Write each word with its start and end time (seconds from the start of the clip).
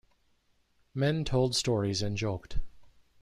Men 0.95 1.23
told 1.23 1.55
stories 1.55 2.01
and 2.01 2.17
joked. 2.17 2.57